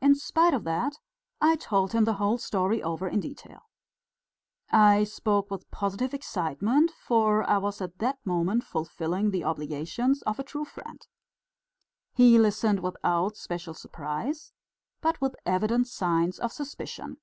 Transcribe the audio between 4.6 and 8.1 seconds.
I spoke with positive excitement, for I was at